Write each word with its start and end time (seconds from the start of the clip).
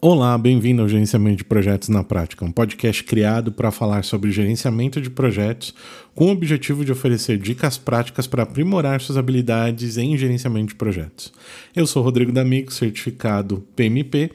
Olá, 0.00 0.38
bem-vindo 0.38 0.80
ao 0.80 0.88
Gerenciamento 0.88 1.38
de 1.38 1.44
Projetos 1.44 1.88
na 1.88 2.04
Prática, 2.04 2.44
um 2.44 2.52
podcast 2.52 3.02
criado 3.02 3.50
para 3.50 3.72
falar 3.72 4.04
sobre 4.04 4.30
gerenciamento 4.30 5.00
de 5.00 5.10
projetos 5.10 5.74
com 6.14 6.26
o 6.26 6.30
objetivo 6.30 6.84
de 6.84 6.92
oferecer 6.92 7.36
dicas 7.36 7.76
práticas 7.76 8.24
para 8.24 8.44
aprimorar 8.44 9.00
suas 9.00 9.18
habilidades 9.18 9.98
em 9.98 10.16
gerenciamento 10.16 10.68
de 10.68 10.76
projetos. 10.76 11.32
Eu 11.74 11.84
sou 11.84 12.00
Rodrigo 12.00 12.30
D'Amigo, 12.30 12.72
certificado 12.72 13.66
PMP, 13.74 14.30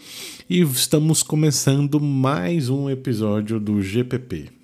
e 0.49 0.59
estamos 0.59 1.23
começando 1.23 1.97
mais 1.97 2.67
um 2.67 2.89
episódio 2.89 3.57
do 3.57 3.81
GPP. 3.81 4.62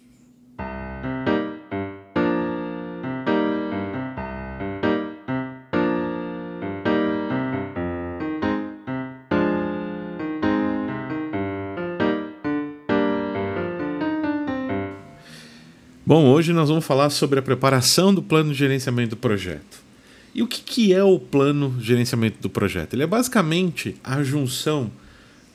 Bom, 16.10 16.26
hoje 16.26 16.54
nós 16.54 16.70
vamos 16.70 16.86
falar 16.86 17.12
sobre 17.12 17.38
a 17.38 17.42
preparação 17.44 18.12
do 18.12 18.24
plano 18.24 18.52
de 18.52 18.58
gerenciamento 18.58 19.12
do 19.12 19.16
projeto. 19.16 19.80
E 20.34 20.42
o 20.42 20.48
que, 20.48 20.60
que 20.60 20.92
é 20.92 21.04
o 21.04 21.20
plano 21.20 21.70
de 21.78 21.86
gerenciamento 21.86 22.42
do 22.42 22.50
projeto? 22.50 22.96
Ele 22.96 23.04
é 23.04 23.06
basicamente 23.06 23.96
a 24.04 24.24
junção 24.24 24.92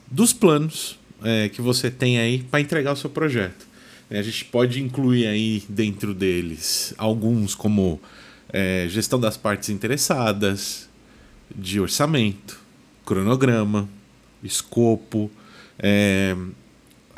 dos 0.09 0.33
planos 0.33 0.97
é, 1.25 1.49
que 1.49 1.61
você 1.61 1.91
tem 1.91 2.21
aí 2.21 2.39
para 2.39 2.61
entregar 2.61 2.93
o 2.93 2.97
seu 2.97 3.11
projeto. 3.11 3.67
É, 4.09 4.21
a 4.21 4.23
gente 4.23 4.45
pode 4.45 4.81
incluir 4.81 5.27
aí 5.27 5.65
dentro 5.69 6.15
deles 6.15 6.95
alguns 6.97 7.57
como 7.57 8.01
é, 8.49 8.87
gestão 8.89 9.19
das 9.19 9.37
partes 9.37 9.71
interessadas, 9.71 10.89
de 11.53 11.81
orçamento, 11.81 12.61
cronograma, 13.05 13.89
escopo, 14.41 15.29
é, 15.81 16.37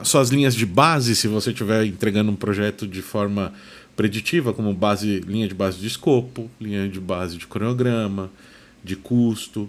suas 0.03 0.29
linhas 0.29 0.55
de 0.55 0.67
base, 0.67 1.17
se 1.17 1.29
você 1.29 1.51
estiver 1.51 1.85
entregando 1.87 2.31
um 2.31 2.37
projeto 2.37 2.87
de 2.87 3.03
forma 3.03 3.53
preditiva, 3.97 4.53
como 4.53 4.75
base, 4.75 5.21
linha 5.21 5.49
de 5.49 5.55
base 5.55 5.79
de 5.79 5.87
escopo, 5.87 6.51
linha 6.61 6.89
de 6.89 7.01
base 7.01 7.39
de 7.39 7.47
cronograma, 7.47 8.31
de 8.85 8.95
custo. 8.95 9.69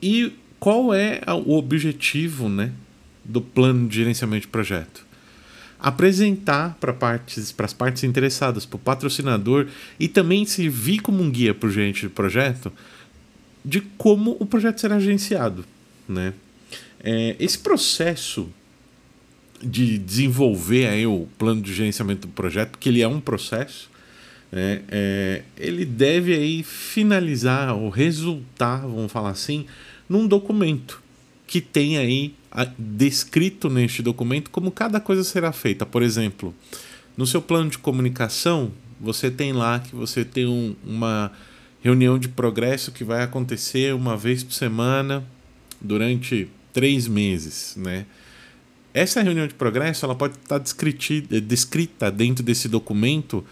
E 0.00 0.32
qual 0.60 0.94
é 0.94 1.20
o 1.46 1.56
objetivo 1.56 2.48
né, 2.48 2.72
do 3.24 3.40
plano 3.40 3.88
de 3.88 3.96
gerenciamento 3.96 4.42
de 4.42 4.48
projeto? 4.48 5.04
Apresentar 5.80 6.76
para 6.80 6.92
partes, 6.92 7.52
as 7.58 7.72
partes 7.72 8.04
interessadas, 8.04 8.64
para 8.64 8.76
o 8.76 8.78
patrocinador 8.78 9.66
e 9.98 10.06
também 10.06 10.46
servir 10.46 11.00
como 11.00 11.22
um 11.22 11.30
guia 11.30 11.52
para 11.52 11.68
o 11.68 11.72
gerente 11.72 12.02
de 12.02 12.08
projeto 12.08 12.72
de 13.64 13.80
como 13.80 14.36
o 14.38 14.46
projeto 14.46 14.80
será 14.80 14.98
gerenciado. 14.98 15.64
Né? 16.08 16.32
É, 17.02 17.36
esse 17.38 17.58
processo 17.58 18.48
de 19.62 19.98
desenvolver 19.98 20.86
aí 20.86 21.06
o 21.06 21.28
plano 21.38 21.60
de 21.62 21.72
gerenciamento 21.72 22.26
do 22.26 22.32
projeto, 22.32 22.70
porque 22.70 22.88
ele 22.88 23.02
é 23.02 23.08
um 23.08 23.20
processo, 23.20 23.90
né? 24.50 24.82
é, 24.88 25.42
ele 25.56 25.84
deve 25.84 26.34
aí 26.34 26.62
finalizar 26.62 27.74
ou 27.74 27.88
resultar, 27.88 28.78
vamos 28.78 29.10
falar 29.10 29.30
assim, 29.30 29.66
num 30.08 30.26
documento 30.26 31.02
que 31.46 31.60
tem 31.60 31.98
aí 31.98 32.34
a, 32.50 32.66
descrito 32.78 33.68
neste 33.68 34.02
documento 34.02 34.50
como 34.50 34.70
cada 34.70 35.00
coisa 35.00 35.24
será 35.24 35.52
feita. 35.52 35.84
Por 35.86 36.02
exemplo, 36.02 36.54
no 37.16 37.26
seu 37.26 37.40
plano 37.40 37.70
de 37.70 37.78
comunicação, 37.78 38.72
você 39.00 39.30
tem 39.30 39.52
lá 39.52 39.78
que 39.78 39.94
você 39.94 40.24
tem 40.24 40.46
um, 40.46 40.74
uma 40.84 41.32
reunião 41.82 42.18
de 42.18 42.28
progresso 42.28 42.92
que 42.92 43.04
vai 43.04 43.22
acontecer 43.22 43.94
uma 43.94 44.16
vez 44.16 44.42
por 44.42 44.52
semana 44.52 45.24
durante 45.80 46.48
três 46.72 47.08
meses, 47.08 47.74
né? 47.76 48.06
Essa 48.94 49.22
reunião 49.22 49.46
de 49.46 49.54
progresso 49.54 50.04
ela 50.04 50.14
pode 50.14 50.34
estar 50.34 50.58
descrita 50.58 52.10
dentro 52.10 52.44
desse 52.44 52.68
documento 52.68 53.44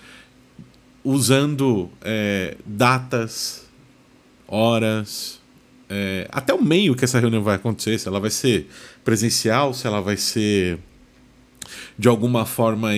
usando 1.02 1.90
é, 2.02 2.56
datas, 2.66 3.66
horas, 4.46 5.40
é, 5.88 6.28
até 6.30 6.52
o 6.52 6.62
meio 6.62 6.94
que 6.94 7.04
essa 7.04 7.18
reunião 7.18 7.42
vai 7.42 7.56
acontecer, 7.56 7.98
se 7.98 8.06
ela 8.06 8.20
vai 8.20 8.30
ser 8.30 8.68
presencial, 9.02 9.72
se 9.72 9.86
ela 9.86 10.00
vai 10.00 10.16
ser 10.16 10.78
de 11.98 12.08
alguma 12.08 12.44
forma 12.44 12.90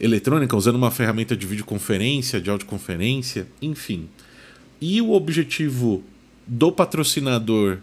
eletrônica, 0.00 0.56
usando 0.56 0.76
uma 0.76 0.90
ferramenta 0.90 1.36
de 1.36 1.46
videoconferência, 1.46 2.40
de 2.40 2.50
audioconferência, 2.50 3.46
enfim. 3.62 4.08
E 4.80 5.00
o 5.00 5.12
objetivo 5.12 6.02
do 6.46 6.72
patrocinador 6.72 7.78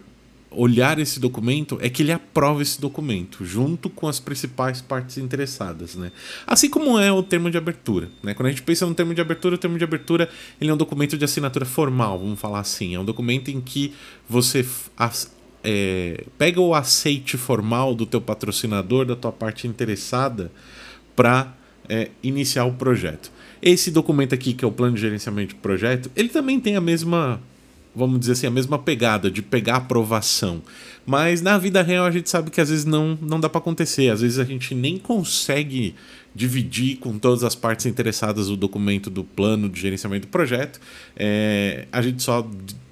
olhar 0.56 0.98
esse 0.98 1.20
documento 1.20 1.78
é 1.82 1.90
que 1.90 2.02
ele 2.02 2.10
aprova 2.10 2.62
esse 2.62 2.80
documento, 2.80 3.44
junto 3.44 3.90
com 3.90 4.08
as 4.08 4.18
principais 4.18 4.80
partes 4.80 5.18
interessadas. 5.18 5.94
Né? 5.94 6.10
Assim 6.46 6.70
como 6.70 6.98
é 6.98 7.12
o 7.12 7.22
termo 7.22 7.50
de 7.50 7.58
abertura. 7.58 8.08
Né? 8.22 8.32
Quando 8.32 8.46
a 8.46 8.50
gente 8.50 8.62
pensa 8.62 8.86
no 8.86 8.94
termo 8.94 9.14
de 9.14 9.20
abertura, 9.20 9.54
o 9.54 9.58
termo 9.58 9.76
de 9.76 9.84
abertura 9.84 10.28
ele 10.60 10.70
é 10.70 10.74
um 10.74 10.76
documento 10.76 11.18
de 11.18 11.24
assinatura 11.24 11.66
formal, 11.66 12.18
vamos 12.18 12.40
falar 12.40 12.60
assim. 12.60 12.94
É 12.94 12.98
um 12.98 13.04
documento 13.04 13.50
em 13.50 13.60
que 13.60 13.92
você 14.28 14.66
é, 15.62 16.24
pega 16.38 16.60
o 16.60 16.74
aceite 16.74 17.36
formal 17.36 17.94
do 17.94 18.06
teu 18.06 18.20
patrocinador, 18.20 19.04
da 19.04 19.14
tua 19.14 19.32
parte 19.32 19.66
interessada, 19.66 20.50
para 21.14 21.54
é, 21.88 22.10
iniciar 22.22 22.64
o 22.64 22.72
projeto. 22.72 23.30
Esse 23.60 23.90
documento 23.90 24.34
aqui, 24.34 24.54
que 24.54 24.64
é 24.64 24.68
o 24.68 24.72
plano 24.72 24.94
de 24.94 25.00
gerenciamento 25.00 25.54
de 25.54 25.60
projeto, 25.60 26.10
ele 26.16 26.28
também 26.28 26.58
tem 26.58 26.76
a 26.76 26.80
mesma 26.80 27.40
vamos 27.96 28.20
dizer 28.20 28.32
assim, 28.32 28.46
a 28.46 28.50
mesma 28.50 28.78
pegada 28.78 29.30
de 29.30 29.40
pegar 29.40 29.76
aprovação. 29.76 30.62
Mas 31.06 31.40
na 31.40 31.56
vida 31.56 31.82
real 31.82 32.04
a 32.04 32.10
gente 32.10 32.28
sabe 32.28 32.50
que 32.50 32.60
às 32.60 32.68
vezes 32.68 32.84
não, 32.84 33.18
não 33.22 33.40
dá 33.40 33.48
para 33.48 33.58
acontecer. 33.58 34.10
Às 34.10 34.20
vezes 34.20 34.38
a 34.38 34.44
gente 34.44 34.74
nem 34.74 34.98
consegue 34.98 35.94
dividir 36.34 36.98
com 36.98 37.18
todas 37.18 37.42
as 37.42 37.54
partes 37.54 37.86
interessadas 37.86 38.50
o 38.50 38.56
documento 38.56 39.08
do 39.08 39.24
plano 39.24 39.68
de 39.70 39.80
gerenciamento 39.80 40.26
do 40.26 40.30
projeto. 40.30 40.78
É, 41.16 41.86
a 41.90 42.02
gente 42.02 42.22
só 42.22 42.46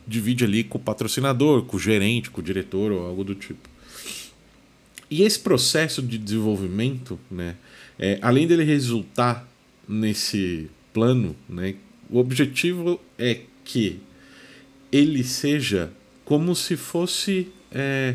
divide 0.06 0.44
ali 0.44 0.65
com 0.65 0.78
o 0.78 0.81
patrocinador, 0.81 1.62
com 1.65 1.76
o 1.76 1.81
gerente, 1.81 2.31
com 2.31 2.41
o 2.41 2.44
diretor 2.44 2.91
ou 2.91 3.06
algo 3.06 3.22
do 3.22 3.34
tipo. 3.34 3.69
E 5.10 5.22
esse 5.22 5.38
processo 5.38 6.00
de 6.00 6.16
desenvolvimento, 6.16 7.19
né, 7.31 7.56
é, 7.98 8.19
além 8.22 8.47
dele 8.47 8.65
resultar 8.65 9.47
nesse 9.86 10.71
plano, 10.92 11.36
né, 11.48 11.75
o 12.09 12.19
objetivo 12.19 12.98
é 13.19 13.41
que 13.65 14.00
ele 14.94 15.25
seja 15.25 15.91
como 16.25 16.55
se 16.55 16.77
fosse 16.77 17.49
é, 17.72 18.15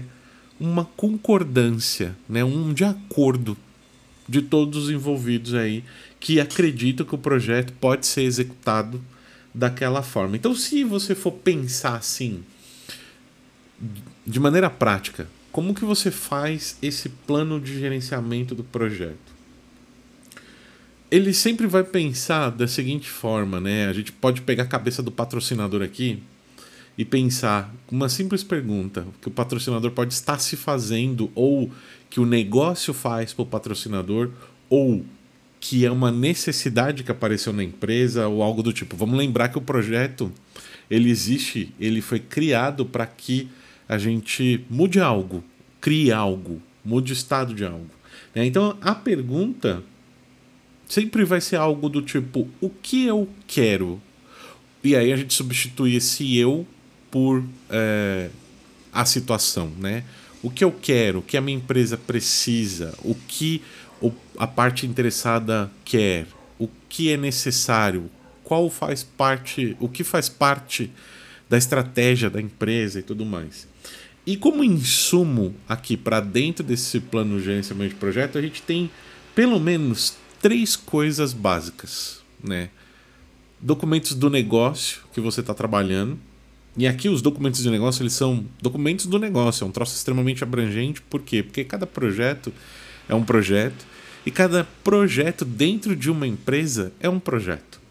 uma 0.58 0.86
concordância, 0.86 2.16
né, 2.28 2.42
um 2.42 2.74
de 2.74 2.86
acordo 2.86 3.58
de 4.28 4.42
todos 4.42 4.86
os 4.86 4.90
envolvidos 4.90 5.56
aí 5.56 5.84
que 6.22 6.40
acreditam 6.40 7.06
que 7.06 7.14
o 7.14 7.18
projeto 7.18 7.74
pode 7.74 8.08
ser 8.08 8.22
executado 8.22 9.04
daquela 9.54 10.02
forma. 10.02 10.38
Então, 10.38 10.56
se 10.56 10.86
você 10.86 11.14
for 11.14 11.34
pensar 11.34 11.98
assim, 11.98 12.46
de 14.26 14.40
maneira 14.40 14.70
prática, 14.70 15.28
como 15.52 15.74
que 15.74 15.84
você 15.84 16.10
faz 16.10 16.78
esse 16.82 17.10
plano 17.10 17.60
de 17.60 17.78
gerenciamento 17.78 18.56
do 18.56 18.64
projeto? 18.64 19.18
Ele 21.12 21.34
sempre 21.34 21.68
vai 21.68 21.84
pensar 21.84 22.52
da 22.52 22.68
seguinte 22.68 23.10
forma, 23.10 23.60
né? 23.60 23.88
A 23.88 23.94
gente 23.94 24.14
pode 24.14 24.42
pegar 24.44 24.64
a 24.64 24.68
cabeça 24.68 25.04
do 25.04 25.12
patrocinador 25.12 25.82
aqui 25.82 26.24
e 27.00 27.06
pensar 27.06 27.74
uma 27.90 28.10
simples 28.10 28.44
pergunta 28.44 29.08
que 29.22 29.30
o 29.30 29.32
patrocinador 29.32 29.90
pode 29.92 30.14
estar 30.14 30.38
se 30.38 30.58
fazendo 30.58 31.32
ou 31.34 31.72
que 32.10 32.20
o 32.20 32.26
negócio 32.26 32.94
faz 32.94 33.32
para 33.32 33.44
o 33.44 33.46
patrocinador 33.46 34.32
ou 34.70 35.06
que 35.62 35.86
é 35.86 35.92
uma 35.92 36.12
necessidade 36.12 37.06
que 37.06 37.10
apareceu 37.10 37.54
na 37.54 37.64
empresa 37.64 38.28
ou 38.28 38.44
algo 38.44 38.62
do 38.62 38.74
tipo. 38.74 38.98
Vamos 38.98 39.18
lembrar 39.18 39.48
que 39.48 39.58
o 39.58 39.62
projeto 39.62 40.30
ele 40.92 41.10
existe, 41.10 41.74
ele 41.80 42.02
foi 42.02 42.20
criado 42.20 42.86
para 42.86 43.06
que 43.06 43.48
a 43.88 43.98
gente 43.98 44.66
mude 44.70 45.00
algo, 45.00 45.42
crie 45.80 46.12
algo, 46.12 46.62
mude 46.84 47.14
o 47.14 47.16
estado 47.16 47.54
de 47.54 47.64
algo. 47.64 47.90
Né? 48.36 48.46
Então 48.46 48.78
a 48.82 48.94
pergunta 48.94 49.82
sempre 50.86 51.24
vai 51.24 51.40
ser 51.40 51.56
algo 51.56 51.88
do 51.88 52.02
tipo: 52.02 52.50
o 52.60 52.70
que 52.70 53.06
eu 53.06 53.30
quero? 53.48 54.02
E 54.84 54.98
aí 54.98 55.14
a 55.14 55.16
gente 55.16 55.34
substitui 55.34 55.96
esse 55.96 56.38
eu 56.38 56.68
por 57.12 57.44
é, 57.70 58.30
a 58.92 59.06
situação, 59.06 59.72
né? 59.78 60.04
O 60.42 60.50
que 60.50 60.64
eu 60.64 60.72
quero, 60.72 61.20
o 61.20 61.22
que 61.22 61.36
a 61.36 61.42
minha 61.42 61.58
empresa 61.58 61.98
precisa, 61.98 62.94
o 63.04 63.14
que 63.14 63.62
a 64.38 64.48
parte 64.48 64.86
interessada 64.86 65.70
quer, 65.84 66.28
o 66.58 66.70
que 66.88 67.12
é 67.12 67.18
necessário, 67.18 68.10
qual 68.44 68.70
faz 68.70 69.04
parte, 69.04 69.76
o 69.80 69.90
que 69.90 70.04
faz 70.04 70.30
parte 70.30 70.90
da 71.50 71.58
estratégia 71.58 72.30
da 72.30 72.42
empresa 72.42 73.00
e 73.00 73.04
tudo 73.04 73.26
mais. 73.26 73.68
E 74.26 74.38
como 74.38 74.64
insumo 74.64 75.56
aqui 75.68 75.98
para 75.98 76.20
dentro 76.20 76.64
desse 76.64 77.00
plano 77.00 77.40
de 77.40 77.46
gerenciamento 77.46 77.96
de 77.96 78.00
projeto, 78.00 78.38
a 78.38 78.42
gente 78.42 78.62
tem 78.62 78.90
pelo 79.34 79.60
menos 79.60 80.16
três 80.42 80.76
coisas 80.76 81.34
básicas, 81.34 82.22
né? 82.44 82.70
Documentos 83.60 84.14
do 84.14 84.30
negócio 84.30 85.02
que 85.14 85.20
você 85.20 85.42
está 85.42 85.54
trabalhando, 85.54 86.18
E 86.80 86.88
aqui 86.88 87.10
os 87.10 87.22
documentos 87.22 87.62
de 87.62 87.70
negócio, 87.70 88.02
eles 88.02 88.14
são 88.14 88.46
documentos 88.62 89.06
do 89.06 89.20
negócio, 89.20 89.66
é 89.66 89.68
um 89.68 89.72
troço 89.72 89.94
extremamente 89.94 90.46
abrangente, 90.46 91.02
por 91.02 91.22
quê? 91.22 91.44
Porque 91.44 91.66
cada 91.66 91.86
projeto 91.86 92.54
é 93.10 93.14
um 93.14 93.22
projeto 93.22 93.86
e 94.26 94.32
cada 94.32 94.66
projeto 94.82 95.44
dentro 95.44 95.94
de 95.94 96.10
uma 96.10 96.26
empresa 96.26 96.94
é 97.02 97.10
um 97.10 97.20
projeto. 97.20 97.82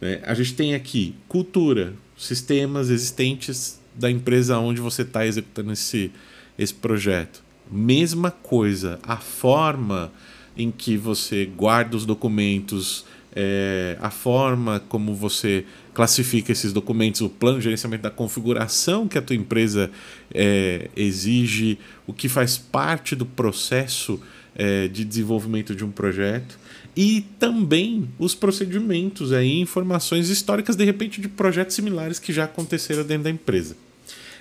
Né? 0.00 0.22
A 0.24 0.32
gente 0.32 0.54
tem 0.54 0.74
aqui 0.74 1.14
cultura, 1.28 1.92
sistemas 2.16 2.88
existentes 2.88 3.78
da 3.94 4.10
empresa 4.10 4.58
onde 4.58 4.80
você 4.80 5.02
está 5.02 5.26
executando 5.26 5.70
esse, 5.70 6.10
esse 6.58 6.72
projeto. 6.72 7.42
Mesma 7.70 8.30
coisa, 8.30 8.98
a 9.02 9.18
forma 9.18 10.10
em 10.56 10.70
que 10.70 10.96
você 10.96 11.44
guarda 11.44 11.98
os 11.98 12.06
documentos, 12.06 13.04
é, 13.36 13.98
a 14.00 14.08
forma 14.08 14.82
como 14.88 15.14
você 15.14 15.66
classifica 15.98 16.52
esses 16.52 16.72
documentos, 16.72 17.22
o 17.22 17.28
plano 17.28 17.58
de 17.58 17.64
gerenciamento 17.64 18.04
da 18.04 18.10
configuração 18.10 19.08
que 19.08 19.18
a 19.18 19.20
tua 19.20 19.34
empresa 19.34 19.90
é, 20.32 20.88
exige, 20.94 21.76
o 22.06 22.12
que 22.12 22.28
faz 22.28 22.56
parte 22.56 23.16
do 23.16 23.26
processo 23.26 24.22
é, 24.54 24.86
de 24.86 25.04
desenvolvimento 25.04 25.74
de 25.74 25.84
um 25.84 25.90
projeto 25.90 26.56
e 26.96 27.22
também 27.36 28.08
os 28.16 28.32
procedimentos 28.32 29.32
aí, 29.32 29.58
informações 29.58 30.28
históricas 30.28 30.76
de 30.76 30.84
repente 30.84 31.20
de 31.20 31.28
projetos 31.28 31.74
similares 31.74 32.20
que 32.20 32.32
já 32.32 32.44
aconteceram 32.44 33.02
dentro 33.02 33.24
da 33.24 33.30
empresa. 33.30 33.76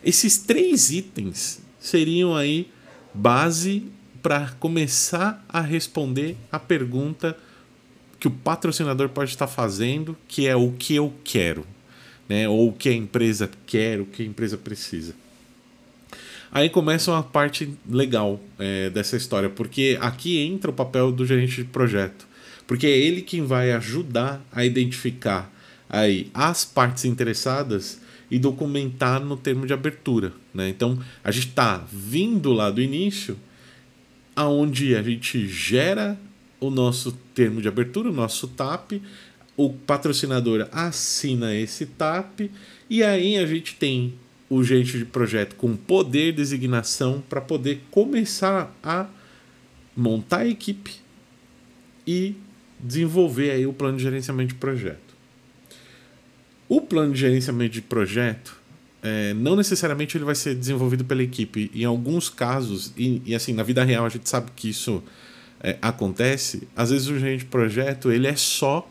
Esses 0.05 0.37
três 0.37 0.91
itens 0.91 1.59
seriam 1.79 2.35
aí 2.35 2.67
base 3.15 3.81
para 4.21 4.51
começar 4.59 5.43
a 5.49 5.59
responder 5.59 6.37
a 6.51 6.59
pergunta 6.59 7.35
que 8.19 8.27
o 8.27 8.31
patrocinador 8.31 9.09
pode 9.09 9.31
estar 9.31 9.47
fazendo, 9.47 10.17
que 10.27 10.47
é 10.47 10.55
o 10.55 10.71
que 10.71 10.95
eu 10.95 11.13
quero, 11.23 11.65
né? 12.27 12.47
Ou 12.49 12.69
o 12.69 12.73
que 12.73 12.89
a 12.89 12.93
empresa 12.93 13.49
quer, 13.65 13.99
o 13.99 14.05
que 14.05 14.23
a 14.23 14.25
empresa 14.25 14.57
precisa. 14.57 15.13
Aí 16.51 16.69
começa 16.69 17.11
uma 17.11 17.23
parte 17.23 17.71
legal 17.87 18.39
é, 18.57 18.89
dessa 18.89 19.17
história, 19.17 19.49
porque 19.49 19.97
aqui 20.01 20.39
entra 20.39 20.71
o 20.71 20.73
papel 20.73 21.11
do 21.11 21.25
gerente 21.25 21.57
de 21.57 21.65
projeto, 21.65 22.27
porque 22.65 22.87
é 22.87 22.97
ele 22.97 23.21
quem 23.21 23.43
vai 23.43 23.71
ajudar 23.73 24.43
a 24.51 24.65
identificar 24.65 25.51
aí 25.89 26.29
as 26.33 26.65
partes 26.65 27.05
interessadas 27.05 28.01
e 28.29 28.39
documentar 28.39 29.23
no 29.23 29.37
termo 29.37 29.65
de 29.65 29.73
abertura. 29.73 30.33
Né? 30.53 30.69
Então 30.69 30.99
a 31.23 31.31
gente 31.31 31.49
está 31.49 31.85
vindo 31.91 32.51
lá 32.53 32.69
do 32.71 32.81
início, 32.81 33.37
aonde 34.35 34.95
a 34.95 35.01
gente 35.01 35.47
gera 35.47 36.17
o 36.59 36.69
nosso 36.69 37.11
termo 37.33 37.61
de 37.61 37.67
abertura, 37.67 38.09
o 38.09 38.13
nosso 38.13 38.47
TAP, 38.47 39.01
o 39.55 39.73
patrocinador 39.73 40.67
assina 40.71 41.55
esse 41.55 41.85
TAP 41.85 42.51
e 42.89 43.03
aí 43.03 43.37
a 43.37 43.45
gente 43.45 43.75
tem 43.75 44.13
o 44.49 44.63
gerente 44.63 44.97
de 44.97 45.05
projeto 45.05 45.55
com 45.55 45.75
poder 45.75 46.31
de 46.31 46.37
designação 46.37 47.23
para 47.27 47.41
poder 47.41 47.81
começar 47.91 48.73
a 48.81 49.07
montar 49.95 50.39
a 50.39 50.47
equipe 50.47 50.95
e 52.05 52.35
desenvolver 52.79 53.51
aí 53.51 53.65
o 53.65 53.73
plano 53.73 53.97
de 53.97 54.03
gerenciamento 54.03 54.53
de 54.53 54.59
projeto. 54.59 55.15
O 56.69 56.81
plano 56.81 57.13
de 57.13 57.19
gerenciamento 57.19 57.73
de 57.73 57.81
projeto 57.81 58.55
é, 59.01 59.33
não 59.33 59.55
necessariamente 59.55 60.17
ele 60.17 60.25
vai 60.25 60.35
ser 60.35 60.55
desenvolvido 60.55 61.03
pela 61.03 61.23
equipe. 61.23 61.71
Em 61.73 61.85
alguns 61.85 62.29
casos, 62.29 62.93
e, 62.97 63.21
e 63.25 63.35
assim, 63.35 63.53
na 63.53 63.63
vida 63.63 63.83
real 63.83 64.05
a 64.05 64.09
gente 64.09 64.29
sabe 64.29 64.51
que 64.55 64.69
isso 64.69 65.03
é, 65.61 65.77
acontece, 65.81 66.67
às 66.75 66.91
vezes 66.91 67.07
o 67.07 67.17
gerente 67.17 67.39
de 67.39 67.45
projeto 67.45 68.11
ele 68.11 68.27
é 68.27 68.35
só 68.35 68.89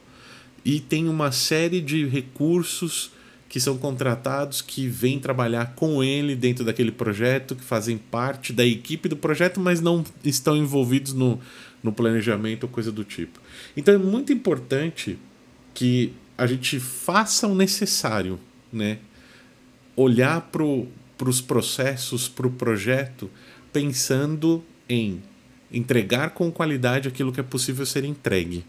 e 0.64 0.80
tem 0.80 1.08
uma 1.08 1.30
série 1.30 1.80
de 1.80 2.06
recursos 2.06 3.12
que 3.48 3.60
são 3.60 3.78
contratados 3.78 4.60
que 4.60 4.88
vêm 4.88 5.20
trabalhar 5.20 5.74
com 5.76 6.02
ele 6.02 6.34
dentro 6.34 6.64
daquele 6.64 6.90
projeto, 6.90 7.54
que 7.54 7.62
fazem 7.62 7.96
parte 7.96 8.52
da 8.52 8.66
equipe 8.66 9.08
do 9.08 9.16
projeto, 9.16 9.60
mas 9.60 9.80
não 9.80 10.04
estão 10.24 10.56
envolvidos 10.56 11.12
no, 11.12 11.40
no 11.82 11.92
planejamento 11.92 12.64
ou 12.64 12.68
coisa 12.68 12.90
do 12.90 13.04
tipo. 13.04 13.40
Então 13.76 13.94
é 13.94 13.98
muito 13.98 14.32
importante 14.32 15.16
que 15.72 16.12
a 16.36 16.46
gente 16.46 16.80
faça 16.80 17.46
o 17.46 17.54
necessário, 17.54 18.38
né? 18.72 18.98
Olhar 19.94 20.40
para 20.50 20.64
os 21.28 21.40
processos, 21.40 22.28
para 22.28 22.46
o 22.46 22.50
projeto, 22.50 23.30
pensando 23.72 24.62
em 24.88 25.22
entregar 25.72 26.30
com 26.30 26.50
qualidade 26.50 27.08
aquilo 27.08 27.32
que 27.32 27.40
é 27.40 27.42
possível 27.42 27.84
ser 27.84 28.04
entregue. 28.04 28.64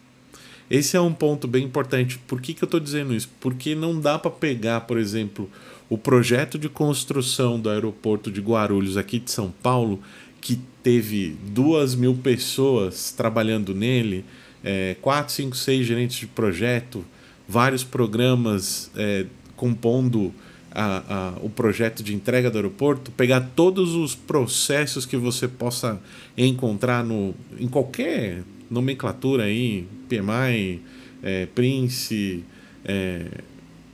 Esse 0.70 0.98
é 0.98 1.02
um 1.02 1.14
ponto 1.14 1.48
bem 1.48 1.64
importante. 1.64 2.20
Por 2.28 2.42
que, 2.42 2.54
que 2.54 2.64
eu 2.64 2.66
estou 2.68 2.80
dizendo 2.80 3.16
isso? 3.16 3.30
Porque 3.40 3.74
não 3.74 4.00
dá 4.00 4.20
para 4.20 4.32
pegar, 4.32 4.82
por 4.82 4.98
exemplo, 4.98 5.50
o 5.90 5.98
projeto 5.98 6.60
de 6.60 6.68
construção 6.68 7.60
do 7.60 7.70
aeroporto 7.70 8.30
de 8.30 8.42
Guarulhos, 8.42 8.98
aqui 8.98 9.20
de 9.20 9.32
São 9.32 9.50
Paulo, 9.64 10.02
que 10.42 10.60
teve 10.84 11.38
duas 11.48 11.96
mil 11.96 12.16
pessoas 12.16 13.12
trabalhando 13.12 13.74
nele, 13.74 14.26
é, 14.64 14.98
quatro, 15.02 15.34
cinco, 15.34 15.56
seis 15.56 15.86
gerentes 15.86 16.18
de 16.18 16.28
projeto, 16.28 17.06
vários 17.48 17.84
programas 17.84 18.92
é, 18.96 19.26
compondo 19.56 20.34
a, 20.72 21.04
a, 21.10 21.34
o 21.42 21.50
projeto 21.50 22.04
de 22.04 22.14
entrega 22.14 22.52
do 22.52 22.58
aeroporto, 22.58 23.12
pegar 23.12 23.42
todos 23.56 23.94
os 23.94 24.16
processos 24.16 25.06
que 25.06 25.18
você 25.18 25.48
possa 25.48 26.00
encontrar 26.38 27.04
no, 27.04 27.34
em 27.60 27.68
qualquer 27.68 28.44
nomenclatura 28.70 29.44
aí, 29.44 29.88
PMI, 30.08 30.82
é, 31.24 31.46
Prince, 31.48 32.44
é, 32.86 33.26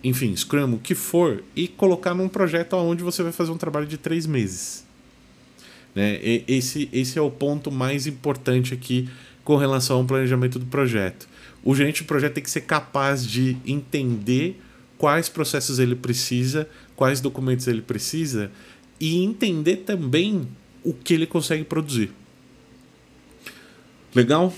enfim, 0.03 0.35
Scrum, 0.35 0.73
o 0.73 0.79
que 0.79 0.95
for, 0.95 1.43
e 1.55 1.67
colocar 1.67 2.13
num 2.13 2.27
projeto 2.27 2.73
onde 2.75 3.03
você 3.03 3.23
vai 3.23 3.31
fazer 3.31 3.51
um 3.51 3.57
trabalho 3.57 3.87
de 3.87 3.97
três 3.97 4.25
meses. 4.25 4.85
Né? 5.95 6.19
E, 6.21 6.43
esse, 6.47 6.89
esse 6.91 7.17
é 7.17 7.21
o 7.21 7.31
ponto 7.31 7.71
mais 7.71 8.07
importante 8.07 8.73
aqui 8.73 9.07
com 9.43 9.55
relação 9.55 9.97
ao 9.97 10.05
planejamento 10.05 10.59
do 10.59 10.65
projeto. 10.65 11.27
O 11.63 11.73
gerente 11.73 12.03
do 12.03 12.07
projeto 12.07 12.33
tem 12.33 12.43
que 12.43 12.51
ser 12.51 12.61
capaz 12.61 13.25
de 13.25 13.57
entender 13.65 14.59
quais 15.03 15.27
processos 15.27 15.79
ele 15.79 15.95
precisa, 15.95 16.65
quais 16.95 17.19
documentos 17.19 17.67
ele 17.67 17.81
precisa 17.81 18.49
e 19.01 19.21
entender 19.21 19.83
também 19.85 20.47
o 20.81 20.93
que 20.93 21.13
ele 21.13 21.27
consegue 21.27 21.65
produzir. 21.65 22.09
Legal? 24.15 24.53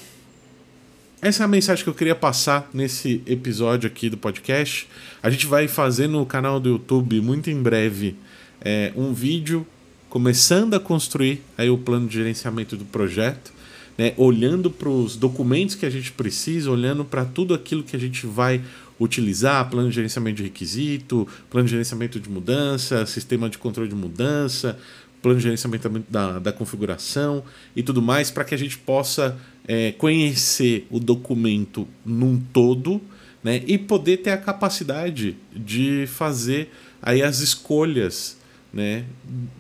Essa 1.20 1.42
é 1.42 1.46
a 1.46 1.48
mensagem 1.48 1.84
que 1.84 1.90
eu 1.90 1.96
queria 1.96 2.14
passar 2.14 2.70
nesse 2.72 3.24
episódio 3.26 3.88
aqui 3.88 4.08
do 4.08 4.18
podcast. 4.18 4.88
A 5.24 5.32
gente 5.32 5.48
vai 5.48 5.68
fazer 5.68 6.06
no 6.06 6.24
canal 6.28 6.60
do 6.60 6.70
YouTube 6.70 7.20
muito 7.22 7.50
em 7.50 7.60
breve 7.60 8.16
é, 8.62 8.94
um 8.96 9.16
vídeo 9.16 9.66
começando 10.08 10.76
a 10.76 10.80
construir 10.80 11.42
aí 11.58 11.72
o 11.72 11.78
plano 11.80 12.08
de 12.08 12.14
gerenciamento 12.14 12.78
do 12.78 12.86
projeto, 12.86 13.52
né, 13.98 14.14
olhando 14.16 14.70
para 14.70 14.90
os 14.90 15.16
documentos 15.16 15.74
que 15.74 15.88
a 15.88 15.90
gente 15.90 16.12
precisa, 16.12 16.70
olhando 16.70 17.04
para 17.04 17.26
tudo 17.26 17.56
aquilo 17.56 17.82
que 17.82 17.96
a 17.96 18.00
gente 18.00 18.28
vai 18.28 18.62
utilizar, 19.00 19.70
plano 19.70 19.90
de 19.90 19.96
gerenciamento 19.96 20.38
de 20.38 20.44
requisito, 20.44 21.28
plano 21.50 21.66
de 21.66 21.72
gerenciamento 21.72 22.20
de 22.20 22.30
mudança, 22.30 23.06
sistema 23.06 23.50
de 23.50 23.58
controle 23.58 23.90
de 23.90 23.96
mudança, 23.96 24.78
plano 25.22 25.38
de 25.38 25.44
gerenciamento 25.44 25.90
da, 26.10 26.40
da 26.40 26.52
configuração 26.52 27.44
e 27.76 27.82
tudo 27.82 28.02
mais, 28.02 28.30
para 28.30 28.44
que 28.44 28.54
a 28.54 28.58
gente 28.58 28.78
possa 28.78 29.38
é, 29.68 29.92
conhecer 29.94 30.88
o 30.90 31.00
documento 31.00 31.88
num 32.06 32.40
todo 32.40 33.02
né, 33.44 33.62
e 33.66 33.78
poder 33.78 34.18
ter 34.18 34.32
a 34.32 34.38
capacidade 34.38 35.36
de 35.54 36.08
fazer 36.08 36.72
aí 37.02 37.22
as 37.22 37.40
escolhas 37.40 38.38
né, 38.74 39.06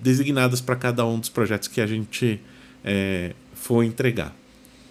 designadas 0.01 0.61
para 0.61 0.75
cada 0.75 1.05
um 1.05 1.19
dos 1.19 1.29
projetos 1.29 1.67
que 1.67 1.79
a 1.79 1.87
gente 1.87 2.39
é, 2.83 3.33
for 3.53 3.83
entregar. 3.83 4.35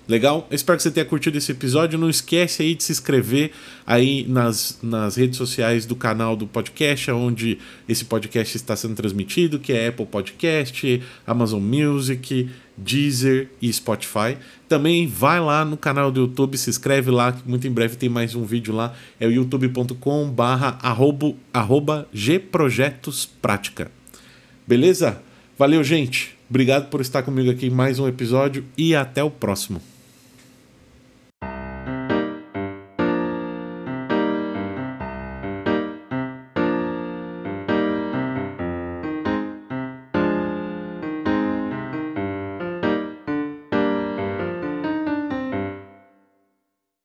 Legal? 0.06 0.46
espero 0.50 0.76
que 0.76 0.82
você 0.82 0.90
tenha 0.90 1.06
curtido 1.06 1.38
esse 1.38 1.50
episódio. 1.50 1.98
Não 1.98 2.10
esquece 2.10 2.62
aí 2.62 2.74
de 2.74 2.84
se 2.84 2.92
inscrever 2.92 3.52
aí 3.86 4.26
nas, 4.28 4.78
nas 4.82 5.16
redes 5.16 5.38
sociais 5.38 5.86
do 5.86 5.96
canal 5.96 6.36
do 6.36 6.46
podcast, 6.46 7.10
onde 7.10 7.58
esse 7.88 8.04
podcast 8.04 8.54
está 8.54 8.76
sendo 8.76 8.94
transmitido, 8.94 9.58
que 9.58 9.72
é 9.72 9.88
Apple 9.88 10.04
Podcast, 10.04 11.02
Amazon 11.26 11.62
Music, 11.62 12.50
Deezer 12.76 13.48
e 13.62 13.72
Spotify. 13.72 14.36
Também 14.68 15.06
vai 15.06 15.40
lá 15.40 15.64
no 15.64 15.76
canal 15.76 16.12
do 16.12 16.20
YouTube, 16.20 16.58
se 16.58 16.68
inscreve 16.68 17.10
lá, 17.10 17.32
que 17.32 17.48
muito 17.48 17.66
em 17.66 17.70
breve 17.70 17.96
tem 17.96 18.10
mais 18.10 18.34
um 18.34 18.44
vídeo 18.44 18.74
lá. 18.74 18.92
É 19.18 19.26
o 19.26 19.30
youtube.com 19.30 20.28
barra 20.28 20.78
arroba. 20.82 22.06
Beleza? 24.66 25.22
Valeu, 25.58 25.82
gente. 25.82 26.36
Obrigado 26.50 26.90
por 26.90 27.00
estar 27.00 27.22
comigo 27.22 27.50
aqui 27.50 27.66
em 27.66 27.70
mais 27.70 27.98
um 27.98 28.06
episódio 28.06 28.66
e 28.76 28.94
até 28.94 29.24
o 29.24 29.30
próximo. 29.30 29.93